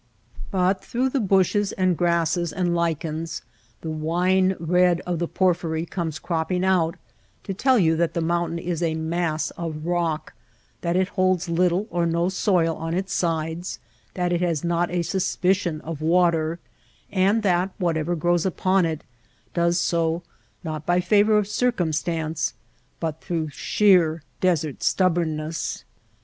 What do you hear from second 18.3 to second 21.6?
upon it, does so, not by favor of